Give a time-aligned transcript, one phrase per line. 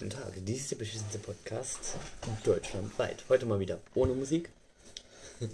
[0.00, 1.94] Guten Tag, dies ist der beschissenste Podcast
[2.42, 3.22] deutschlandweit.
[3.28, 4.48] Heute mal wieder ohne Musik.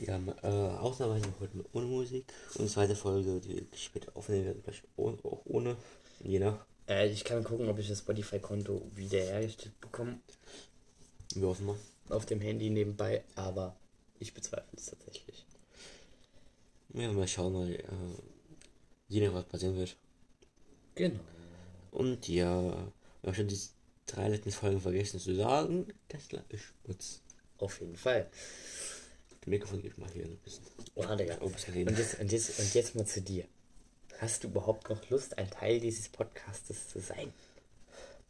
[0.06, 2.32] Ja, äh, ausnahmsweise heute ohne Musik.
[2.54, 5.76] Und zweite Folge, die ich später aufnehmen werde, vielleicht ohne, auch ohne.
[6.20, 6.64] Je nach.
[6.88, 10.20] Äh, ich kann gucken, ob ich das Spotify-Konto wiederhergestellt bekomme.
[11.34, 11.76] Wir hoffen mal.
[12.10, 13.74] Auf dem Handy nebenbei, aber
[14.20, 15.44] ich bezweifle es tatsächlich.
[16.94, 17.82] Ja, mal schauen, mal, äh,
[19.08, 19.96] je nach was passieren wird.
[20.94, 21.18] Genau.
[21.90, 22.92] Und ja, wir
[23.24, 23.58] haben schon die
[24.06, 25.86] drei letzten Folgen vergessen zu sagen.
[26.08, 27.20] Tesla ist Schmutz.
[27.58, 28.28] Auf jeden Fall.
[29.40, 30.64] Das Mikrofon geht mal hier ein bisschen.
[30.94, 31.36] Oh, Digga.
[31.36, 31.54] Und
[31.98, 33.44] jetzt, und, jetzt, und jetzt mal zu dir.
[34.18, 37.32] Hast du überhaupt noch Lust, ein Teil dieses Podcastes zu sein?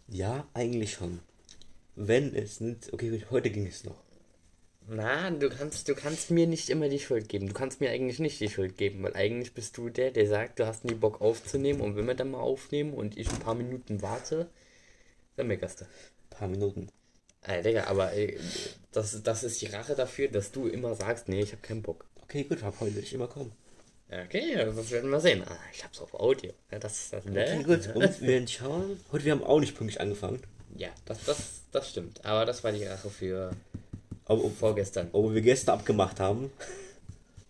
[0.08, 1.20] Ja, eigentlich schon.
[1.94, 2.92] Wenn es nicht.
[2.92, 3.96] Okay, gut, heute ging es noch.
[4.88, 7.48] Na, du kannst, du kannst mir nicht immer die Schuld geben.
[7.48, 10.60] Du kannst mir eigentlich nicht die Schuld geben, weil eigentlich bist du der, der sagt,
[10.60, 13.56] du hast nie Bock aufzunehmen und wenn wir dann mal aufnehmen und ich ein paar
[13.56, 14.48] Minuten warte,
[15.36, 15.84] dann meckerst du.
[15.84, 16.88] Ein paar Minuten.
[17.42, 18.38] Ey, Digga, aber ey,
[18.92, 22.06] das, das ist die Rache dafür, dass du immer sagst, nee, ich hab keinen Bock.
[22.22, 23.52] Okay, gut, ab heute will ich immer kommen.
[24.08, 25.42] Okay, das werden wir sehen.
[25.46, 26.52] Ah, ich hab's auf Audio.
[26.70, 27.94] Ja, das, das, Okay, gut.
[27.94, 29.00] Und wir werden schauen.
[29.12, 30.40] Heute, wir haben auch nicht pünktlich angefangen.
[30.76, 31.38] Ja, das, das,
[31.72, 32.24] das stimmt.
[32.24, 33.52] Aber das war die Rache für
[34.26, 35.08] Aber, vorgestern.
[35.12, 36.50] obwohl wir gestern abgemacht haben,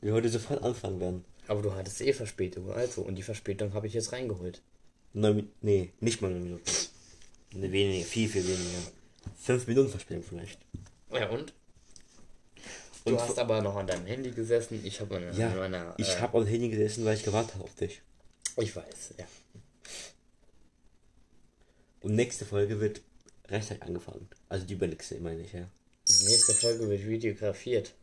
[0.00, 1.24] wir heute sofort anfangen werden.
[1.48, 3.02] Aber du hattest eh Verspätung, also.
[3.02, 4.62] Und die Verspätung habe ich jetzt reingeholt.
[5.12, 6.64] Neun, nee, nicht mal neun Minuten.
[7.60, 8.78] Ne, weniger, viel, viel weniger.
[9.38, 10.58] Fünf Minuten Verspätung vielleicht.
[11.12, 11.52] Ja, und?
[13.04, 14.80] Du Und hast aber noch an deinem Handy gesessen.
[14.84, 15.94] Ich habe an, Ja, an meiner.
[15.96, 18.02] ich äh, habe am Handy gesessen, weil ich gewartet habe auf dich.
[18.56, 19.26] Ich weiß, ja.
[22.00, 23.00] Und nächste Folge wird
[23.48, 24.28] rechtzeitig angefangen.
[24.48, 25.68] Also die übernächste, meine ich, ja.
[26.08, 27.94] Die nächste Folge wird videografiert.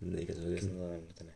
[0.00, 0.76] Nee, vergessen.
[0.78, 1.32] So, mit einer-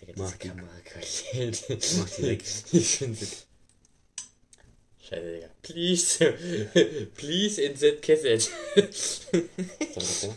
[0.00, 0.48] Digga, diese die.
[0.48, 1.64] Kameraqualität.
[1.98, 2.44] Mach die weg.
[2.72, 3.36] Ich finde sie.
[5.14, 5.48] Scheiße, Digga.
[5.62, 7.08] Please.
[7.16, 8.50] Please insert cassette.
[9.98, 10.34] So.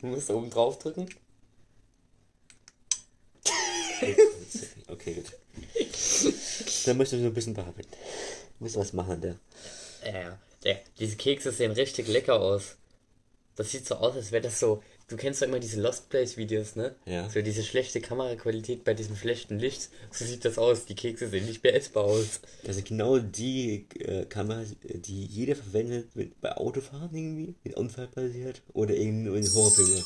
[0.00, 1.08] Du musst oben drauf drücken.
[4.88, 5.32] Okay, gut.
[6.86, 7.90] Dann möchte ich noch ein bisschen bearbeiten.
[8.58, 9.38] Muss was machen, der.
[10.04, 10.76] Ja, ja.
[10.98, 12.76] Diese Kekse sehen richtig lecker aus.
[13.56, 14.82] Das sieht so aus, als wäre das so.
[15.10, 16.94] Du kennst doch immer diese Lost Place Videos, ne?
[17.04, 17.28] Ja.
[17.28, 19.88] So diese schlechte Kameraqualität bei diesem schlechten Licht.
[20.12, 20.86] So sieht das aus.
[20.86, 22.40] Die Kekse sehen nicht mehr essbar aus.
[22.62, 27.74] Das sind genau die äh, Kameras, äh, die jeder verwendet mit, bei Autofahren irgendwie, mit
[27.74, 30.04] Unfall passiert oder irgendwie in Horrorfilmen.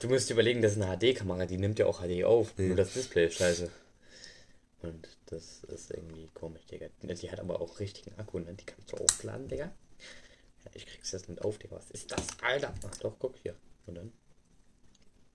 [0.00, 2.52] Du musst dir überlegen, das ist eine HD-Kamera, die nimmt ja auch HD auf.
[2.58, 3.70] Nur das Display ist scheiße.
[4.82, 6.88] Und das ist irgendwie komisch, Digga.
[7.02, 8.52] Die hat aber auch richtigen Akku, ne?
[8.52, 9.72] Die kannst du aufladen, Digga.
[10.64, 11.76] Ja, ich krieg's jetzt nicht auf, Digga.
[11.76, 12.74] Was ist das, Alter?
[12.86, 13.54] Ach doch, guck hier.
[13.86, 14.12] Und dann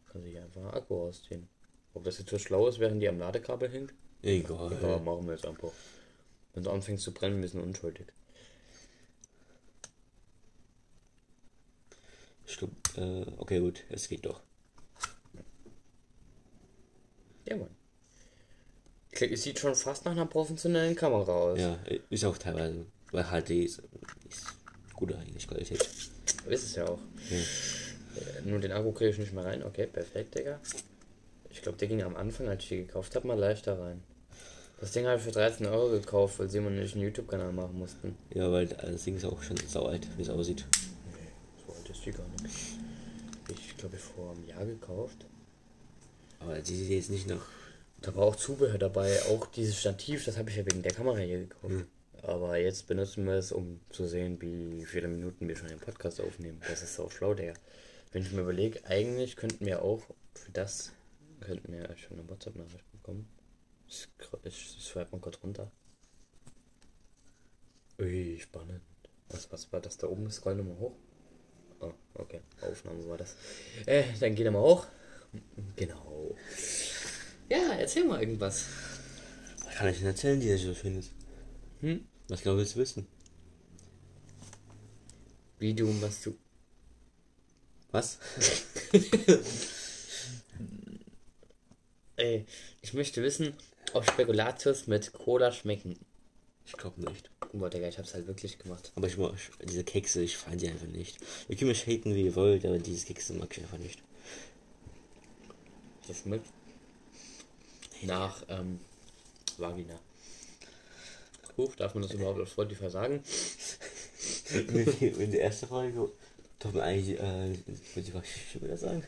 [0.09, 1.47] kann sich einfach Akku ausziehen.
[1.93, 3.93] Ob das jetzt so schlau ist, während die am Ladekabel hängt?
[4.21, 4.77] Egal.
[4.81, 5.71] Ja, machen wir jetzt einfach.
[6.53, 8.07] Wenn es anfängt zu brennen, wir sind unschuldig.
[12.45, 14.41] Ich glaub, äh, okay, gut, es geht doch.
[17.45, 17.69] Ja, Mann.
[19.11, 21.59] Es sieht schon fast nach einer professionellen Kamera aus.
[21.59, 23.81] Ja, ist auch teilweise, weil HD ist,
[24.29, 24.45] ist
[24.93, 25.81] gute eigentlich Qualität.
[26.47, 26.99] Ist es ja auch.
[27.29, 27.43] Äh,
[28.45, 29.63] Nur den Akku kriege ich nicht mehr rein.
[29.63, 30.59] Okay, perfekt, Digga.
[31.49, 34.01] Ich glaube, der ging am Anfang, als ich die gekauft habe, mal leichter rein.
[34.79, 37.77] Das Ding habe ich für 13 Euro gekauft, weil Simon und ich einen YouTube-Kanal machen
[37.77, 38.15] mussten.
[38.33, 40.65] Ja, weil das Ding ist auch schon sau alt, wie es aussieht.
[41.67, 42.55] So alt ist die gar nicht.
[43.49, 45.25] Ich glaube, ich vor einem Jahr gekauft.
[46.39, 47.45] Aber die sieht jetzt nicht nach.
[48.01, 51.17] Da war auch Zubehör dabei, auch dieses Stativ, das habe ich ja wegen der Kamera
[51.17, 51.85] hier gekauft.
[52.21, 56.21] Aber jetzt benutzen wir es, um zu sehen, wie viele Minuten wir schon den Podcast
[56.21, 56.61] aufnehmen.
[56.69, 57.53] Das ist so schlau, Digga.
[58.11, 60.01] Wenn ich mir überlege, eigentlich könnten wir auch
[60.33, 60.93] für das,
[61.41, 63.29] könnten wir schon eine WhatsApp-Nachricht bekommen.
[63.87, 64.07] Ich,
[64.43, 65.71] ich, ich swipe mal kurz runter.
[67.99, 68.81] Ui, spannend.
[69.29, 70.29] Was, was war das da oben?
[70.31, 70.95] Scroll nochmal hoch.
[71.81, 72.41] Oh, okay.
[72.61, 73.35] Aufnahme war das.
[73.85, 74.87] Äh, dann geht er mal hoch.
[75.75, 76.35] Genau.
[77.49, 78.65] Ja, erzähl mal irgendwas.
[79.65, 81.11] Was kann ich denn erzählen, die so schön ist?
[81.81, 82.07] Hm?
[82.27, 83.07] Was willst du wissen?
[85.59, 86.35] Wie du, was du.
[87.91, 88.19] Was?
[92.17, 92.45] Ey,
[92.81, 93.55] ich möchte wissen,
[93.93, 95.97] ob Spekulatius mit Cola schmecken.
[96.65, 97.31] Ich glaube nicht.
[97.51, 98.91] Boah, Digga, ich hab's halt wirklich gemacht.
[98.95, 99.33] Aber ich mag
[99.63, 101.17] diese Kekse, ich fand die einfach nicht.
[101.47, 104.03] Ihr könnt mich haten, wie ihr wollt, aber diese Kekse mag ich einfach nicht.
[106.07, 106.45] Das schmeckt
[108.03, 108.79] nach ähm,
[109.57, 109.99] Vagina.
[111.57, 113.23] Huch, darf man das überhaupt auf Spotify sagen?
[114.49, 116.09] In der ersten Folge,
[116.59, 117.55] darf man eigentlich, äh,
[117.95, 119.03] würde ich was schon wieder sagen?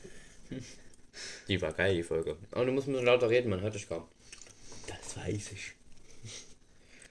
[1.47, 2.37] Die war geil, die Folge.
[2.51, 4.03] Aber du musst ein bisschen lauter reden, man hört dich kaum.
[4.87, 5.73] Das weiß ich.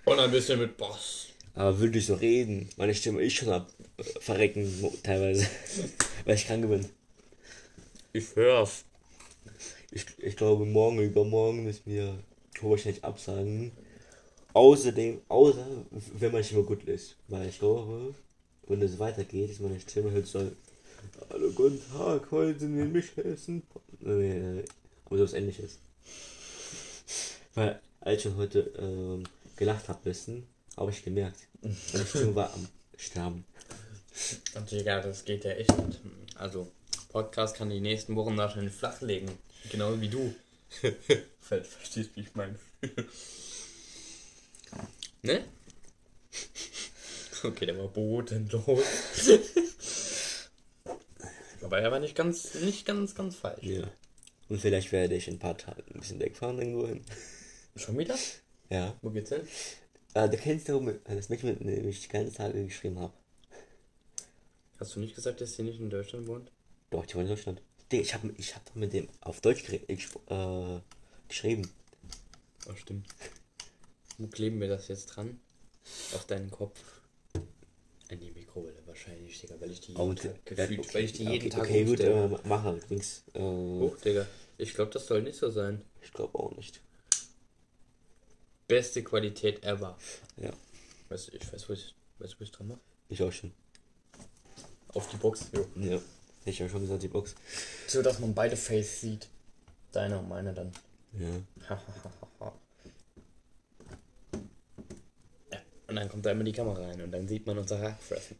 [0.04, 1.28] Und ein bisschen mit Boss.
[1.54, 4.66] Aber würde ich so reden, meine Stimme ist schon ab äh, verrecken
[5.02, 5.46] teilweise,
[6.24, 6.88] weil ich krank bin.
[8.12, 8.84] Ich hör's.
[9.90, 12.18] Ich, ich glaube, morgen, übermorgen müssen wir
[12.62, 13.72] wahrscheinlich absagen.
[14.52, 17.16] Außerdem, außer wenn man Stimme gut ist.
[17.28, 18.14] Weil ich glaube,
[18.70, 20.50] wenn es weitergeht, ist meine Stimme halt so.
[21.30, 23.62] Hallo, guten Tag, heute sind wir Mittagessen.
[23.98, 24.62] Nee,
[25.04, 25.78] aber sowas ähnliches.
[27.54, 29.24] Weil, als ich schon heute ähm,
[29.56, 30.46] gelacht habe, bisschen,
[30.76, 33.44] habe ich gemerkt, meine Stimme war am Sterben.
[34.54, 36.00] Und Digga, das geht ja echt nicht.
[36.36, 36.70] Also,
[37.10, 39.30] Podcast kann die nächsten Wochen wahrscheinlich flach legen.
[39.70, 40.32] Genau wie du.
[41.40, 42.54] Ver- Verstehst, wie ich meine.
[45.22, 45.44] ne?
[47.44, 48.84] Okay, der war bodenlos.
[51.62, 53.62] Aber er war nicht ganz, nicht ganz, ganz falsch.
[53.64, 53.88] Ja.
[54.48, 57.04] Und vielleicht werde ich in ein paar Tagen ein bisschen wegfahren irgendwo hin.
[57.76, 58.16] Schon wieder?
[58.68, 58.96] Ja.
[59.02, 59.46] Wo geht's hin?
[60.14, 63.12] Äh, du kennst doch mit- das Mädchen, mit dem ich die ganze Tage geschrieben habe.
[64.78, 66.50] Hast du nicht gesagt, dass sie nicht in Deutschland wohnt?
[66.90, 67.62] Doch, die war in Deutschland.
[67.92, 70.80] Ich habe ich hab mit dem auf Deutsch ich, äh,
[71.28, 71.70] geschrieben.
[72.68, 73.06] Oh, stimmt.
[74.18, 75.40] Wo kleben wir das jetzt dran?
[76.14, 76.78] Auf deinen Kopf?
[78.10, 81.12] An die Mikrowelle wahrscheinlich, Digga, weil ich die jeden Oh, Tag gefühlt, okay, weil ich
[81.12, 83.22] die jeden okay, Tag Okay, gut, äh, mach halt links.
[83.34, 84.26] Äh, Hoch, Digga.
[84.58, 85.82] Ich glaube, das soll nicht so sein.
[86.02, 86.80] ich glaube auch nicht.
[88.68, 89.96] Beste Qualität ever.
[90.36, 90.52] Ja,
[91.08, 92.80] Weißt du, ich weiß, wo ich, weißt, du, wo ich dran mache?
[93.08, 93.52] ich auch schon.
[94.88, 95.46] Auf die Box.
[95.52, 95.66] Jo.
[95.76, 96.00] Ja.
[96.44, 97.34] Ich habe schon gesagt, die Box.
[97.86, 99.28] So, dass man beide Face sieht.
[99.92, 100.72] Deine und meine dann.
[101.18, 101.76] Ja.
[105.90, 108.36] Und dann kommt da immer die Kamera rein und dann sieht man unser Hackfressen.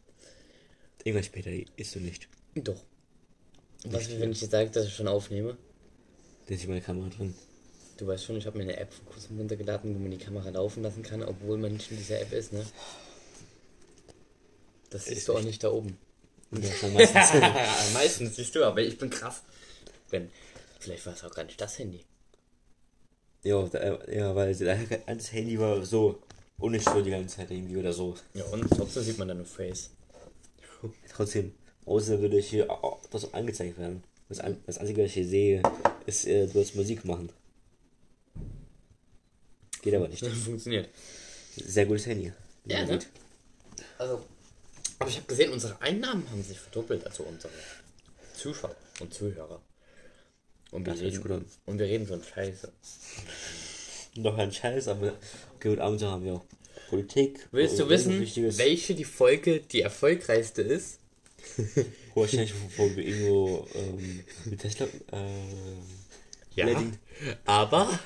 [1.03, 2.29] Irgendwann später isst du nicht.
[2.55, 2.81] Doch.
[3.83, 5.57] Und was, wenn ich dir sage, dass ich schon aufnehme?
[6.47, 7.35] Da ist meine Kamera drin.
[7.97, 10.49] Du weißt schon, ich habe mir eine App vor kurzem runtergeladen, wo man die Kamera
[10.49, 12.65] laufen lassen kann, obwohl man nicht in dieser App ist, ne?
[14.89, 15.97] Das siehst du auch nicht da oben.
[16.51, 17.33] Ja, meistens.
[17.93, 19.41] Meistens siehst du, aber ich bin krass.
[20.09, 20.29] Wenn,
[20.79, 22.05] vielleicht war es auch gar nicht das Handy.
[23.43, 26.21] ja, da, ja, weil das Handy war so
[26.61, 28.15] unnötig so die ganze Zeit irgendwie oder so.
[28.33, 29.91] Ja, und trotzdem sieht man nur Face.
[31.13, 31.53] Trotzdem,
[31.85, 34.03] außer würde ich hier auch das angezeigt werden.
[34.29, 35.63] Das, an, das Einzige, was ich hier sehe,
[36.05, 37.29] ist, äh, du hast Musik machen.
[39.81, 40.25] Geht aber nicht.
[40.45, 40.89] Funktioniert.
[41.55, 42.31] Sehr gutes Handy.
[42.65, 42.99] Ja, ne?
[43.97, 44.23] Also,
[44.99, 47.51] aber ich habe gesehen, unsere Einnahmen haben sich verdoppelt, also unsere
[48.35, 49.61] Zuschauer und Zuhörer.
[50.71, 52.71] Und wir, Das reden, und wir reden so ein Scheiße.
[54.15, 55.13] Noch ein Scheiß, aber
[55.55, 56.45] okay, und abends haben wir auch
[56.89, 57.47] Politik.
[57.51, 58.19] Willst du wissen,
[58.57, 60.99] welche die Folge die erfolgreichste ist?
[62.13, 64.87] Wahrscheinlich, wo wir irgendwo ähm, mit Tesla.
[65.11, 65.81] Ähm,
[66.55, 66.65] Ja.
[66.65, 66.97] Leading.
[67.45, 67.97] Aber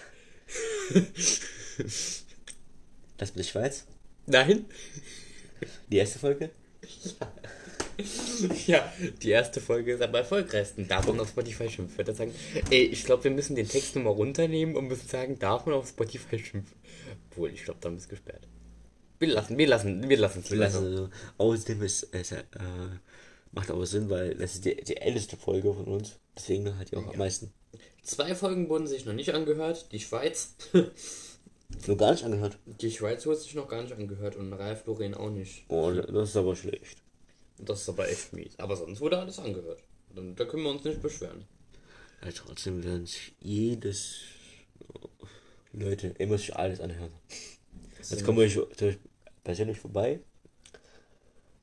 [3.17, 3.85] das mit der Schweiz.
[4.27, 4.65] nein.
[5.89, 6.51] Die erste Folge.
[7.19, 7.31] Ja,
[9.21, 10.87] die erste Folge ist am erfolgreichsten.
[10.87, 11.97] Darf man auf Spotify schimpfen?
[11.97, 12.33] Würde sagen,
[12.69, 15.87] ey, ich glaube, wir müssen den Text nochmal runternehmen und müssen sagen, darf man auf
[15.87, 16.77] Spotify schimpfen?
[17.31, 18.47] Obwohl, ich glaube, dann ist gesperrt.
[19.19, 22.43] Wir lassen, wir lassen, wir lassen es Wir lassen also, außerdem ist es äh,
[23.51, 26.19] macht aber Sinn, weil das ist die, die älteste Folge von uns.
[26.35, 27.51] Deswegen hat die auch am meisten.
[28.03, 29.91] Zwei Folgen wurden sich noch nicht angehört.
[29.91, 30.55] Die Schweiz.
[31.87, 32.59] Nur gar nicht angehört.
[32.65, 35.65] Die Schweiz wurde sich noch gar nicht angehört und Ralf Loren auch nicht.
[35.69, 37.01] Oh, das ist aber schlecht.
[37.57, 38.57] Das ist aber echt mies.
[38.57, 39.81] Aber sonst wurde alles angehört.
[40.13, 41.45] Dann, da können wir uns nicht beschweren.
[42.23, 44.15] Ja, trotzdem werden sich jedes
[45.73, 47.11] Leute, ihr müsst euch alles anhören.
[47.97, 48.97] Jetzt kommen wir euch euch
[49.43, 50.19] persönlich vorbei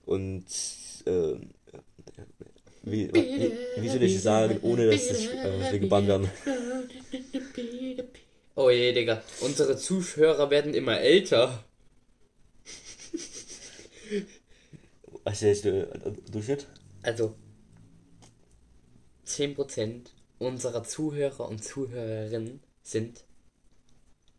[0.05, 0.45] und
[1.07, 1.51] ähm,
[2.83, 6.31] wie, wie, wie soll ich sagen, ohne dass das, äh, wir gebannt werden?
[8.55, 9.23] Oh je, Digga.
[9.41, 11.65] Unsere Zuhörer werden immer älter.
[15.25, 16.67] Was ist der äh, Durchschnitt?
[17.03, 17.37] Also
[19.27, 20.07] 10%
[20.39, 23.25] unserer Zuhörer und Zuhörerinnen sind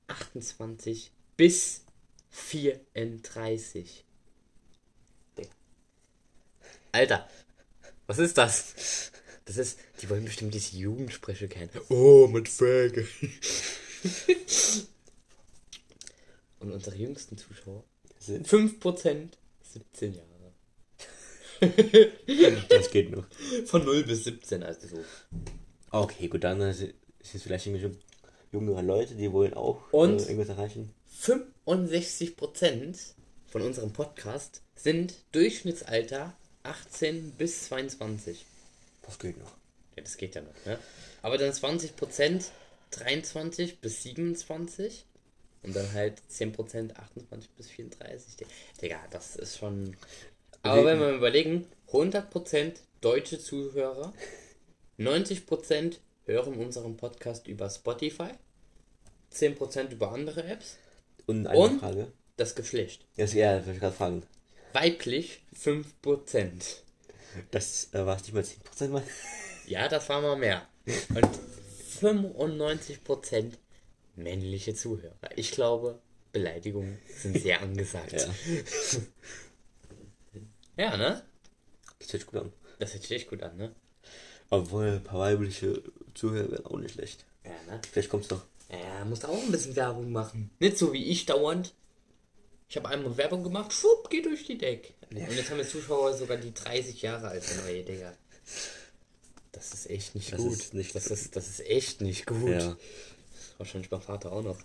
[0.07, 1.85] 28 bis
[2.31, 4.05] 34.
[5.37, 5.49] Digga.
[6.91, 7.29] Alter,
[8.07, 9.11] was ist das?
[9.45, 11.69] Das ist, die wollen bestimmt diese Jugendspreche kennen.
[11.89, 13.07] Oh, mit Frage.
[16.59, 17.83] und unsere jüngsten Zuschauer
[18.19, 19.29] Sind- 5%
[19.61, 20.32] 17 Jahre.
[22.69, 23.25] Das geht noch.
[23.65, 25.03] Von 0 bis 17, also so.
[25.91, 27.95] Okay, gut, dann äh, sind es vielleicht irgendwelche
[28.51, 30.21] jüngere Leute, die wollen auch Und?
[30.21, 30.93] äh, irgendwas erreichen.
[31.21, 32.95] 65%
[33.47, 38.45] von unserem Podcast sind Durchschnittsalter 18 bis 22.
[39.03, 39.51] Das geht noch.
[39.95, 40.79] Ja, das geht ja noch, ne?
[41.21, 42.45] Aber dann 20%
[42.91, 45.05] 23 bis 27
[45.63, 48.45] Und dann halt 10% 28 bis 34.
[48.81, 49.95] Digga, das ist schon.
[50.63, 54.13] Aber wenn wir überlegen, 100% deutsche Zuhörer,
[54.97, 58.29] 90% hören unseren Podcast über Spotify,
[59.33, 60.77] 10% über andere Apps.
[61.25, 61.79] Und eine Und?
[61.79, 62.11] Frage.
[62.37, 63.05] Das Geschlecht.
[63.17, 64.23] Das, ja, das wollte ich gerade fragen.
[64.71, 65.83] Weiblich 5%.
[67.51, 69.03] Das äh, war es nicht mal 10% mal.
[69.65, 70.67] Ja, das war mal mehr.
[71.15, 71.29] Und
[72.01, 73.53] 95%
[74.17, 75.15] männliche Zuhörer.
[75.37, 75.99] Ich glaube,
[76.33, 78.11] Beleidigungen sind sehr angesagt.
[78.11, 78.27] Ja.
[80.77, 81.23] Ja, ne?
[81.99, 82.53] Das hört sich gut an.
[82.79, 83.73] Das hört sich echt gut an, ne?
[84.49, 85.81] Obwohl ein paar weibliche
[86.13, 87.25] Zuhörer wären auch nicht schlecht.
[87.45, 87.81] Ja, ne?
[87.91, 88.43] Vielleicht kommt's noch.
[88.69, 90.49] Ja, musst auch ein bisschen Werbung machen.
[90.59, 91.73] Nicht so wie ich dauernd.
[92.69, 94.93] Ich habe einmal Werbung gemacht, schwupp, geht durch die Deck.
[95.11, 98.13] Und jetzt haben wir Zuschauer sogar die 30 Jahre alt sind, neue Digga.
[99.51, 100.53] Das ist echt nicht Das gut.
[100.53, 102.49] ist nicht- das, ist, das ist echt nicht gut.
[102.49, 102.75] Ja,
[103.59, 104.57] Wahrscheinlich mein Vater auch noch.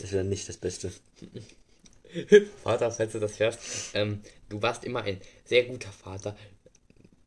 [0.00, 0.90] das wäre nicht das Beste.
[2.62, 3.60] Vater, falls du das hörst,
[3.94, 6.36] ähm, du warst immer ein sehr guter Vater.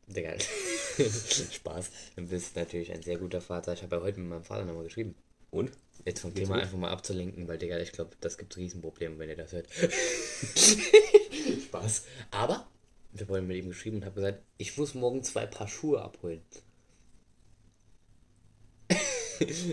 [0.06, 0.32] Digga,
[1.52, 1.90] Spaß.
[2.16, 3.72] Du bist natürlich ein sehr guter Vater.
[3.74, 5.14] Ich habe ja heute mit meinem Vater nochmal geschrieben.
[5.50, 5.70] Und?
[6.04, 6.64] Jetzt vom Geht's Thema gut?
[6.64, 9.66] einfach mal abzulenken, weil, Digga, ich glaube, das gibt Riesenprobleme, wenn ihr das hört.
[11.64, 12.04] Spaß.
[12.30, 12.66] Aber
[13.12, 16.42] wir wollen mit ihm geschrieben und habe gesagt, ich muss morgen zwei Paar Schuhe abholen.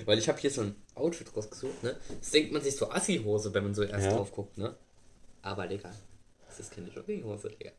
[0.05, 1.97] weil ich habe hier so ein Outfit rausgesucht, ne?
[2.19, 4.13] Das denkt man sich so Assi-Hose, wenn man so erst Ja.
[4.15, 4.75] drauf guckt, ne?
[5.47, 5.93] Aber, Digga,
[6.45, 7.71] das ist keine Jogginghose, Digga.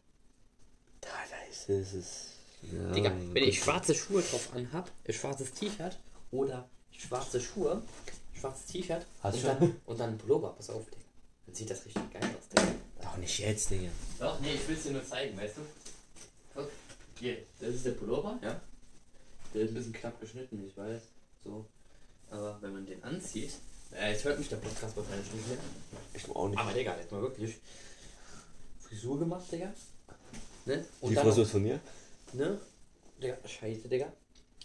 [1.02, 1.92] Da, da ist es.
[1.92, 2.26] ist-
[2.72, 5.98] Ja, Digga, wenn ich schwarze Schuhe drauf anhab, ein schwarzes T-Shirt
[6.30, 7.82] oder schwarze Schuhe,
[8.34, 11.02] schwarzes T-Shirt und dann, und dann ein Pullover, pass auf, Digga.
[11.46, 12.74] Dann sieht das richtig geil aus, Digga.
[13.02, 13.90] Doch nicht jetzt, Digga.
[14.18, 15.60] Doch, nee, ich will es dir nur zeigen, weißt du?
[16.54, 16.70] Guck,
[17.20, 18.60] hier, das ist der Pullover, ja?
[19.54, 21.02] Der ist ein bisschen knapp geschnitten, ich weiß,
[21.44, 21.66] so.
[22.30, 23.52] Aber wenn man den anzieht,
[23.92, 25.58] äh, jetzt hört mich der Podcast wahrscheinlich nicht mehr.
[26.14, 26.58] Ich auch nicht.
[26.58, 27.56] Aber Digga, jetzt mal wirklich
[28.80, 29.72] Frisur gemacht, Digga.
[30.64, 30.84] Ne?
[31.00, 31.80] Und Die dann Frisur noch- ist von mir?
[32.32, 32.58] Ne?
[33.22, 34.12] Digga, scheiße, Digga.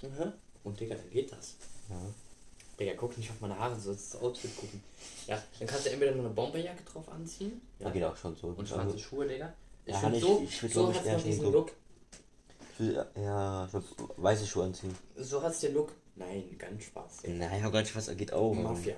[0.01, 0.33] Mhm.
[0.63, 1.55] Und Digga, dann geht das.
[1.89, 1.95] Ja.
[2.79, 4.81] Digga, guck nicht auf meine Haare, sollst das Outfit gucken.
[5.27, 7.61] Ja, dann kannst du entweder nur eine Bomberjacke drauf anziehen.
[7.79, 7.89] Ja.
[7.89, 8.47] Geht auch schon so.
[8.47, 9.53] Und schwarze Schuhe, Digga.
[9.85, 11.71] Ich Ja, find nicht- so, ich so ich, noch schon diesen so- Look.
[12.73, 13.83] Ich will, ja, ich will
[14.17, 14.95] weiße Schuhe anziehen.
[15.17, 15.91] So hat's den Look.
[16.15, 17.23] Nein, ganz Spaß.
[17.27, 18.53] Naja, gar nicht, was geht auch.
[18.53, 18.63] Mann.
[18.63, 18.95] Mafia.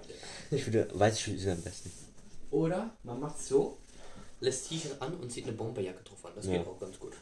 [0.51, 1.91] Ich finde, weiße Schuhe sind am besten.
[2.51, 3.77] Oder man macht so,
[4.41, 6.33] lässt T-Shirt an und zieht eine Bomberjacke drauf an.
[6.35, 6.57] Das Ja.
[6.57, 7.13] geht auch ganz gut.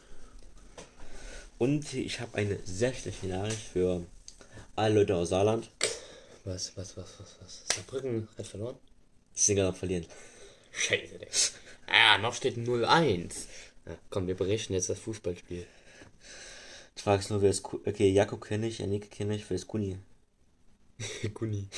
[1.58, 4.04] Und ich habe eine sehr schlechte Nachricht für
[4.74, 5.70] alle Leute aus Saarland.
[6.44, 7.62] Was, was, was, was, was?
[7.74, 8.76] Saarbrücken hat verloren?
[9.36, 10.06] Die sind gerade am Verlieren.
[10.72, 11.30] Scheiße, Digga.
[11.86, 13.32] Ah, noch steht 0-1.
[13.86, 15.66] Ja, komm, wir berichten jetzt das Fußballspiel.
[17.04, 17.62] Ich frage es nur, wer ist.
[17.62, 19.98] Ku- Okay, Jakob kenne ich, Janik kenne ich, wer ist Kuni?
[21.34, 21.68] Guni.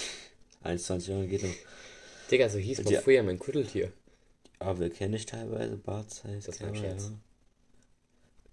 [0.63, 1.51] 21 Jahre geht noch.
[2.31, 3.01] Digga, so hieß man Ja.
[3.01, 3.93] früher mein Kuddeltier.
[4.61, 5.79] Aber wer kenne ich teilweise?
[5.79, 7.11] Barzeit, Das war ein Scherz.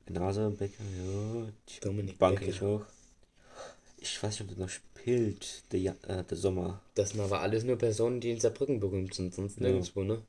[0.09, 1.47] Nase, Becker, ja.
[1.81, 2.51] Dominik Bank Becker.
[2.51, 2.81] ich auch.
[3.99, 6.81] Ich weiß nicht, ob der noch spielt, der, ja äh, der Sommer.
[6.95, 9.67] Das sind aber alles nur Personen, die in Saarbrücken berühmt sind, sonst Ja.
[9.67, 10.23] nirgendwo, ne?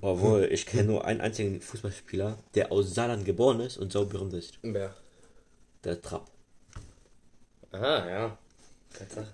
[0.00, 4.32] Obwohl, ich kenne nur einen einzigen Fußballspieler, der aus Saarland geboren ist und so berühmt
[4.34, 4.58] ist.
[4.64, 4.92] Ja.
[5.84, 6.30] Der Trapp.
[7.72, 8.38] Ah, ja.
[8.92, 9.32] Tatsache.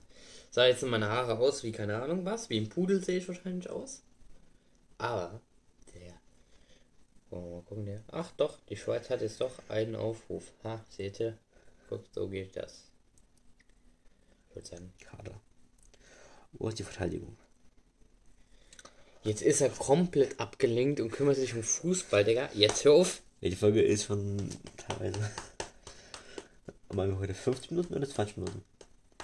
[0.51, 2.49] Sah jetzt sind meine Haare aus wie keine Ahnung was.
[2.51, 4.03] Wie ein Pudel sehe ich wahrscheinlich aus.
[4.99, 5.41] Aber
[5.95, 6.15] der.
[7.31, 8.03] Wollen wir mal gucken, der.
[8.09, 10.53] Ach doch, die Schweiz hat jetzt doch einen Aufruf.
[10.65, 11.37] Ha, seht ihr?
[11.89, 12.91] Guckt, so geht das.
[14.49, 14.93] Ich würde sagen.
[15.01, 15.41] Kader.
[16.53, 17.37] Wo ist die Verteidigung?
[19.25, 22.49] Jetzt ist er komplett abgelenkt und kümmert sich um Fußball, Digga.
[22.55, 23.23] Jetzt hör auf.
[23.41, 25.19] Ja, die Folge ist von teilweise.
[26.93, 28.63] Machen wir heute 50 Minuten oder 20 Minuten?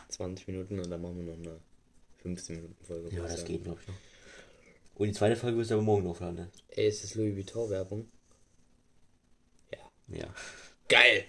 [0.09, 1.61] 20 Minuten und dann machen wir noch eine
[2.23, 3.09] 15 Minuten Folge.
[3.15, 3.47] Ja, ich das sagen.
[3.53, 3.95] geht, glaube ich noch.
[4.97, 6.37] Und die zweite Folge ist aber morgen aufladen.
[6.37, 6.51] ne?
[6.69, 8.09] Ey, ist das Louis Vuitton Werbung?
[9.73, 10.19] Ja.
[10.19, 10.35] Ja.
[10.89, 11.25] Geil!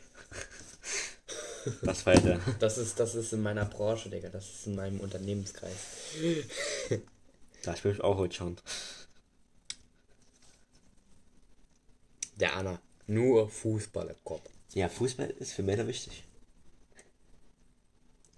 [1.81, 2.41] Das weiter.
[2.59, 4.27] Das ist, das ist in meiner Branche, Digga.
[4.29, 5.77] Das ist in meinem Unternehmenskreis.
[7.63, 8.57] da ich mich auch heute schauen.
[12.35, 12.81] Der Anna.
[13.07, 14.49] Nur Fußball im Kopf.
[14.73, 16.23] Ja, Fußball ist für Männer wichtig.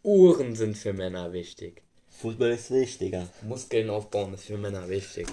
[0.03, 1.81] Uhren sind für Männer wichtig.
[2.09, 3.29] Fußball ist wichtiger.
[3.41, 5.27] Muskeln aufbauen ist für Männer wichtig.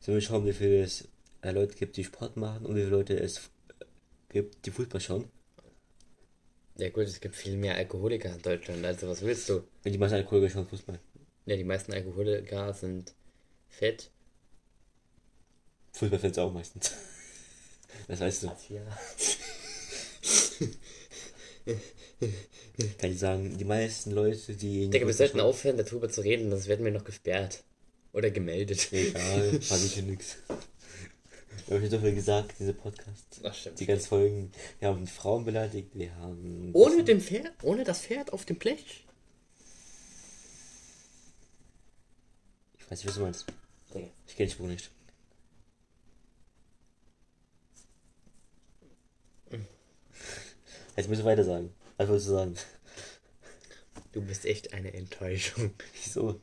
[0.00, 1.08] Sollen wir schauen, wie viele es
[1.42, 3.84] äh, Leute gibt, die Sport machen und wie viele Leute es äh,
[4.30, 5.30] gibt, die Fußball schauen?
[6.78, 8.84] Ja gut, es gibt viel mehr Alkoholiker in Deutschland.
[8.84, 9.64] Also was willst du?
[9.82, 10.98] Wenn die meisten Alkoholiker schauen Fußball.
[11.44, 13.14] Ja, die meisten Alkoholiker sind
[13.68, 14.10] fett.
[15.92, 16.92] Fußballfans auch meistens.
[18.08, 18.46] Das weißt du.
[18.68, 18.82] Ja.
[22.98, 24.88] Kann ich sagen, die meisten Leute, die.
[24.88, 27.62] Digga, wir sollten aufhören, darüber zu reden, sonst werden wir noch gesperrt.
[28.12, 28.88] Oder gemeldet.
[28.92, 30.36] Egal, fand ich ja nix.
[31.66, 33.40] Wir haben schon so viel gesagt, diese Podcasts.
[33.42, 33.80] Ach, stimmt.
[33.80, 34.52] Die ganzen Folgen.
[34.78, 36.70] Wir haben Frauen beleidigt, wir haben.
[36.72, 39.04] Ohne dem Pferd, ohne das Pferd auf dem Blech?
[42.78, 43.46] Ich weiß nicht, was du meinst.
[44.26, 44.90] Ich kenne den Spruch nicht.
[50.96, 51.72] Jetzt müssen wir weiter sagen.
[51.96, 52.54] Was wolltest du sagen?
[54.12, 55.72] Du bist echt eine Enttäuschung.
[56.02, 56.40] Wieso?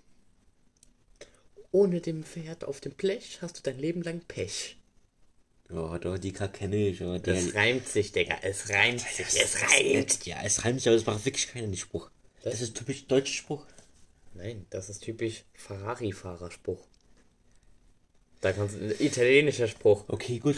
[1.72, 4.77] Ohne dem Pferd auf dem Blech hast du dein Leben lang Pech.
[5.72, 7.01] Oh, doch, die Kacke kenne ich.
[7.01, 8.38] Oh, die Es reimt sich, Digga.
[8.43, 9.25] Es reimt sich.
[9.41, 10.25] Es reimt.
[10.25, 12.12] Ja, es reimt sich, aber es macht wirklich keiner den Spruch.
[12.43, 13.65] Das ist typisch deutscher Spruch.
[14.36, 16.86] Nein, das ist typisch Ferrari-Fahrerspruch.
[18.41, 20.03] Da kannst du, italienischer Spruch.
[20.10, 20.57] Okay, gut.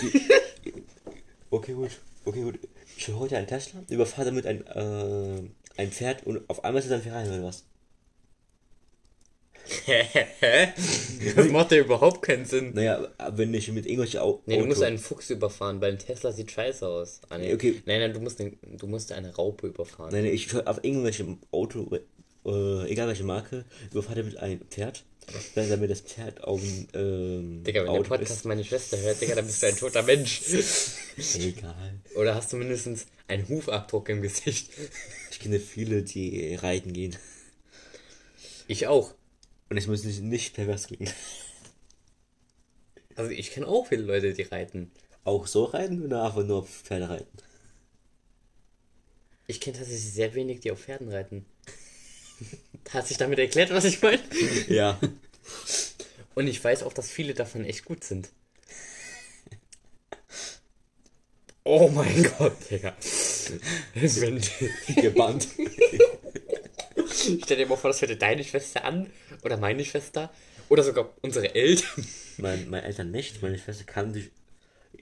[1.50, 1.92] okay, gut.
[2.26, 2.60] Okay, gut.
[2.98, 5.42] Ich höre heute einen Tesla, überfahre damit ein, äh,
[5.78, 7.64] ein Pferd und auf einmal ist es ein Ferrari oder was?
[11.36, 12.74] Das macht ja überhaupt keinen Sinn.
[12.74, 16.32] Naja, wenn ich mit irgendwelchen Au Nee, du musst einen Fuchs überfahren, weil ein Tesla
[16.32, 17.22] sieht scheiße aus.
[17.30, 17.48] Ah, nee.
[17.48, 17.82] Nee, okay.
[17.86, 20.12] Nein, nein, du musst, den, du musst eine Raupe überfahren.
[20.12, 21.90] Nein, nein, ich auf irgendwelchem Auto,
[22.46, 25.04] äh, egal welche Marke, überfahre damit ein Pferd,
[25.56, 29.20] dann damit das Pferd auf dem ähm, Digga, wenn der Auto Podcast meine Schwester hört,
[29.20, 30.42] Digga, dann bist du ein toter Mensch.
[30.42, 30.98] ist.
[31.36, 32.00] Egal.
[32.16, 34.70] Oder hast du mindestens einen Hufabdruck im Gesicht?
[35.32, 37.16] Ich kenne viele, die reiten gehen.
[38.68, 39.14] Ich auch.
[39.70, 41.12] Und es muss nicht, nicht pervers klingen.
[43.16, 44.92] Also ich kenne auch viele Leute, die reiten.
[45.26, 47.38] Auch so reiten oder einfach nur auf Pferde reiten?
[49.48, 51.46] Ich kenne tatsächlich sehr wenig, die auf Pferden reiten.
[52.92, 54.22] Hat sich damit erklärt, was ich meine?
[54.68, 55.00] Ja.
[56.36, 58.30] Und ich weiß auch, dass viele davon echt gut sind.
[61.64, 62.96] Oh mein Gott, Digga.
[65.02, 65.48] Gebannt.
[67.44, 69.10] stell dir mal vor, das hätte deine Schwester an
[69.44, 70.32] oder meine Schwester
[70.70, 72.08] oder sogar unsere Eltern.
[72.38, 74.30] mein, meine Eltern nicht, meine Schwester kann sich.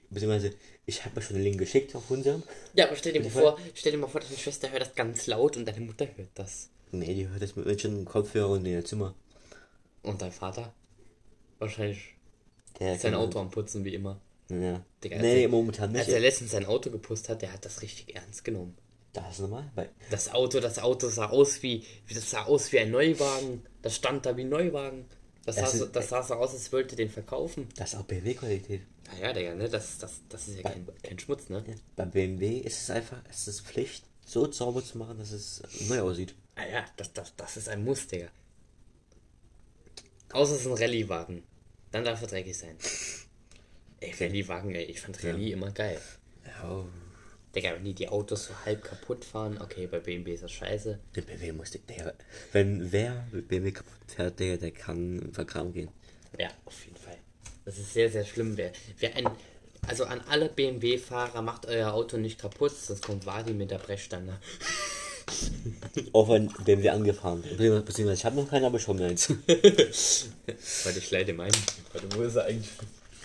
[0.08, 0.54] Beziehungsweise,
[0.86, 2.42] ich habe mir schon einen Link geschickt auf unserem.
[2.74, 5.26] Ja, aber stell dir mal vor, stell dir mal vor, deine Schwester hört das ganz
[5.26, 6.70] laut und deine Mutter hört das.
[6.98, 9.14] Nee, die hört das mit Menschen Kopfhörer und in ihr Zimmer.
[10.02, 10.72] Und dein Vater?
[11.58, 12.14] Wahrscheinlich
[12.78, 14.20] Der sein kann- Auto am Putzen wie immer.
[14.50, 14.84] Ja.
[15.02, 16.00] Digga, nee, nee, momentan nicht.
[16.00, 18.76] Als er letztens sein Auto geputzt hat, der hat das richtig ernst genommen.
[19.14, 22.80] Das ist normal, weil Das Auto, das Auto sah aus wie, das sah aus wie
[22.80, 23.62] ein Neuwagen.
[23.80, 25.06] Das stand da wie ein Neuwagen.
[25.46, 27.68] Das sah, Das so, ist- das sah so aus, als wollte den verkaufen.
[27.76, 28.82] das ist auch BMW-Qualität.
[29.12, 29.68] Naja, Digga, ne?
[29.68, 31.62] Das, das, das ist ja kein, kein Schmutz, ne?
[31.66, 31.74] Ja.
[31.96, 36.00] Bei BMW ist es einfach, es ist Pflicht, so sauber zu machen, dass es neu
[36.00, 36.34] aussieht.
[36.56, 38.28] Ah ja, das, das, das ist ein Muss, Digga.
[40.32, 41.42] Außer es ist ein Rallye-Wagen.
[41.90, 42.76] Dann darf er dreckig sein.
[44.00, 46.00] Ey, Rallye-Wagen, ey, ich fand Rallye immer geil.
[46.62, 46.84] Oh.
[47.54, 50.98] Digga, wenn die die Autos so halb kaputt fahren, okay, bei BMW ist das scheiße.
[51.14, 52.14] Der BMW muss, der,
[52.52, 55.88] wenn wer BMW kaputt fährt, der, der kann vergraben gehen.
[56.38, 57.16] Ja, auf jeden Fall.
[57.64, 58.56] Das ist sehr, sehr schlimm.
[58.56, 59.28] Wer, wer ein,
[59.86, 64.38] also an alle BMW-Fahrer, macht euer Auto nicht kaputt, sonst kommt Wadi mit der Brechstange.
[66.12, 67.84] Auch wenn BMW angefahren wird.
[67.84, 69.28] Beziehungsweise ich habe noch keinen, aber schon eins.
[69.46, 71.56] Weil ich leide meinen.
[71.92, 72.70] Warte, wo ist er eigentlich?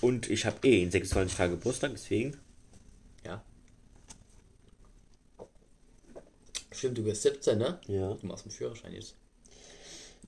[0.01, 2.37] Und ich habe eh in 26 Tage Geburtstag, deswegen.
[3.25, 3.43] Ja.
[6.71, 7.79] Stimmt, du bist 17, ne?
[7.87, 8.13] Ja.
[8.13, 9.15] Du machst einen Führerschein jetzt.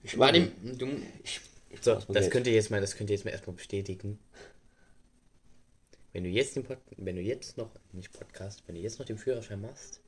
[0.03, 0.87] Ich Wadi, du,
[1.23, 4.19] Ich, ich so, das könnt ihr jetzt mal, das könnt ihr jetzt mal erstmal bestätigen.
[6.11, 9.05] Wenn du jetzt den Pod, wenn du jetzt noch, nicht Podcast, wenn du jetzt noch
[9.05, 10.01] den Führerschein machst,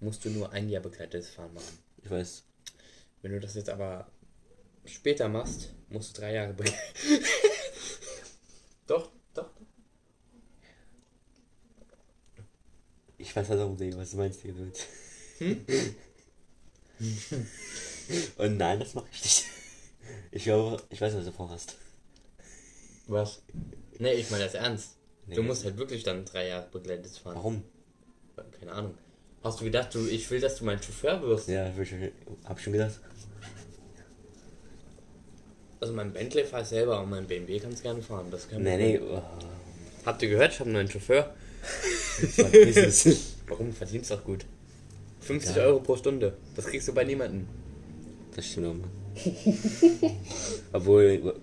[0.00, 1.78] musst du nur ein Jahr begleitetes Fahren machen.
[2.02, 2.44] Ich weiß.
[3.22, 4.10] Wenn du das jetzt aber
[4.84, 6.74] später machst, musst du drei Jahre bringen.
[8.86, 9.50] doch, doch.
[13.18, 14.54] Ich weiß halt auch, was du meinst, Digga.
[15.38, 15.66] Hm?
[18.38, 19.44] Und nein, das mache ich nicht.
[20.30, 21.76] Ich glaube, ich weiß, was du vorhast.
[23.08, 23.42] Was?
[23.98, 24.96] Nee, ich meine das ernst.
[25.26, 25.46] Du Nee.
[25.48, 27.36] musst halt wirklich dann drei Jahre begleitet fahren.
[27.36, 27.64] Warum?
[28.60, 28.94] Keine Ahnung.
[29.46, 31.48] Hast du gedacht, du, ich will, dass du mein Chauffeur wirst?
[31.48, 32.08] Ja, hab ich schon,
[32.44, 32.98] hab schon gedacht.
[35.78, 38.26] Also mein Bentley fahr ich selber und mein BMW kannst gerne fahren.
[38.32, 38.98] Das kann Nee, nee.
[38.98, 39.22] Oh,
[40.04, 40.52] Habt ihr gehört?
[40.52, 41.32] Ich habe einen neuen Chauffeur.
[43.46, 43.72] Warum?
[43.72, 44.44] Verdienst doch gut.
[45.20, 45.62] 50 Ja.
[45.62, 46.36] Euro pro Stunde.
[46.56, 47.46] Das kriegst du bei niemandem.
[48.34, 48.88] Das stimmt auch mal.
[50.72, 51.34] Obwohl,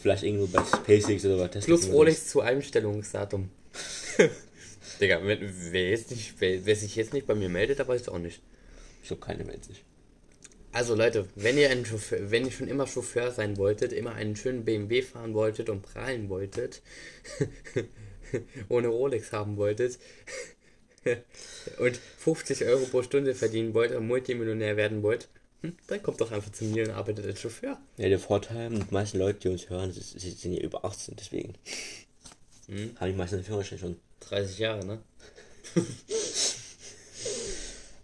[0.00, 1.66] vielleicht irgendwo bei SpaceX oder Tesla.
[1.66, 3.50] Plus Rolex zu Einstellungsdatum.
[5.02, 8.18] Digga, wer, jetzt nicht, wer, wer sich jetzt nicht bei mir meldet, der weiß auch
[8.18, 8.40] nicht.
[9.02, 9.84] Ich glaube, keine meldet sich.
[10.72, 14.36] Also Leute, wenn ihr einen Chauffeur, wenn ihr schon immer Chauffeur sein wolltet, immer einen
[14.36, 16.80] schönen BMW fahren wolltet und prahlen wolltet,
[18.70, 19.98] ohne Rolex haben wolltet
[21.78, 25.28] und 50 Euro pro Stunde verdienen wollt und Multimillionär werden wollt,
[25.62, 25.76] Hm?
[25.86, 27.78] Dann kommt doch einfach zu mir und arbeitet als Chauffeur.
[27.96, 31.14] Ja, der Vorteil, die meisten Leute, die uns hören, sie, sie sind ja über 18,
[31.16, 31.54] deswegen.
[32.66, 32.96] Mhm.
[32.98, 33.96] Haben die meisten den Führerschein schon.
[34.22, 35.02] 30 Jahre, ne?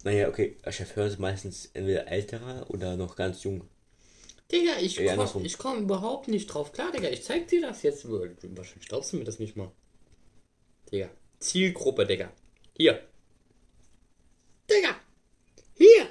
[0.05, 3.69] Naja, okay, Chauffeur ist meistens entweder älterer oder noch ganz jung.
[4.51, 5.17] Digga, ich Ja,
[5.59, 7.09] komm, überhaupt nicht drauf klar, Digga.
[7.09, 8.09] Ich zeig dir das jetzt.
[8.09, 9.71] Wahrscheinlich glaubst du mir das nicht mal.
[10.91, 11.11] Digga.
[11.41, 12.33] Zielgruppe, Digga.
[12.77, 13.03] Hier.
[14.71, 14.97] Digga.
[15.77, 16.09] Hier.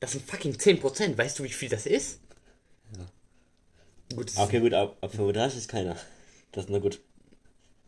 [0.00, 1.16] Das sind fucking 10%.
[1.16, 2.20] Weißt du, wie viel das ist?
[2.96, 3.06] Ja.
[4.16, 5.96] Gut, das Okay, gut, ab, ab 35 ist keiner.
[6.50, 7.00] Das ist na gut.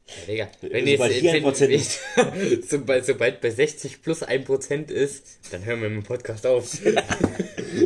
[0.08, 4.22] Ja, Digga, wenn Sobald jetzt, hier ein wenn, Prozent wenn, sobald, sobald bei 60 plus
[4.22, 6.78] 1% ist, dann hören wir mit dem Podcast auf.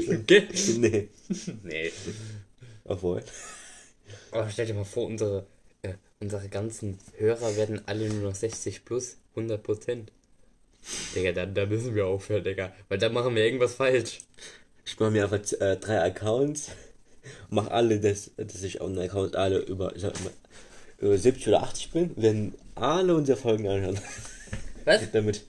[0.09, 0.46] okay?
[0.78, 1.09] nee.
[1.62, 1.92] Nee.
[2.85, 3.22] Obwohl.
[4.33, 5.46] Aber stell dir mal vor, unsere,
[5.83, 10.09] äh, unsere ganzen Hörer werden alle nur noch 60 plus 100%.
[11.14, 12.74] Digga, da, da müssen wir aufhören, Digga.
[12.88, 14.18] Weil da machen wir irgendwas falsch.
[14.85, 16.70] Ich mache mir einfach äh, drei Accounts.
[17.48, 20.14] Mach alle, dass, dass ich auf einem Account alle über, ich sag
[21.00, 23.98] 70 oder 80 bin, werden alle unsere Folgen anhören.
[24.84, 25.10] Was?
[25.12, 25.44] damit,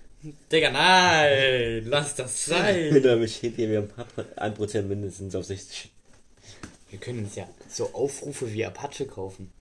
[0.51, 1.83] Digga, nein!
[1.87, 3.01] Lass das sein!
[3.01, 3.87] damit steht hier wir
[4.35, 5.91] ein Prozent mindestens auf 60.
[6.89, 9.51] Wir können uns ja so Aufrufe wie Apache kaufen.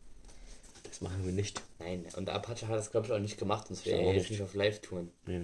[0.89, 1.63] Das machen wir nicht.
[1.79, 4.31] Nein, und Apache hat das, glaube ich, auch nicht gemacht, sonst wäre Ich er jetzt
[4.31, 4.43] nicht.
[4.43, 5.11] auf Live-Touren.
[5.27, 5.35] Ja.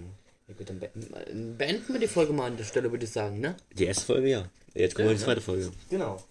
[0.48, 3.40] Ja gut, dann beenden, beenden wir die Folge mal an der Stelle, würde ich sagen,
[3.40, 3.56] ne?
[3.72, 4.48] Die erste Folge, ja.
[4.74, 5.72] Jetzt kommen wir Ja, in die zweite Folge.
[5.90, 6.22] Genau.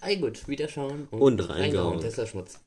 [0.00, 2.00] Ei gut, wiederschauen Und reingehauen.
[2.00, 2.58] Tesla Schmutz.